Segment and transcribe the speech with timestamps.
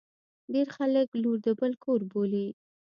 [0.53, 2.47] ډیر خلګ لور د بل کور بولي.